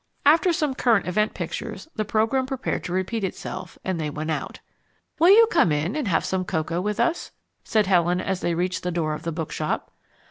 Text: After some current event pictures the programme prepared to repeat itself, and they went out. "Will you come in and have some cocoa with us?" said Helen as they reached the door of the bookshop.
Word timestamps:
After 0.25 0.51
some 0.51 0.73
current 0.73 1.05
event 1.07 1.35
pictures 1.35 1.87
the 1.95 2.03
programme 2.03 2.47
prepared 2.47 2.83
to 2.85 2.91
repeat 2.91 3.23
itself, 3.23 3.77
and 3.85 4.01
they 4.01 4.09
went 4.09 4.31
out. 4.31 4.59
"Will 5.19 5.29
you 5.29 5.45
come 5.51 5.71
in 5.71 5.95
and 5.95 6.07
have 6.07 6.25
some 6.25 6.43
cocoa 6.43 6.81
with 6.81 6.99
us?" 6.99 7.29
said 7.63 7.85
Helen 7.85 8.19
as 8.19 8.41
they 8.41 8.55
reached 8.55 8.81
the 8.81 8.89
door 8.89 9.13
of 9.13 9.21
the 9.21 9.31
bookshop. 9.31 9.91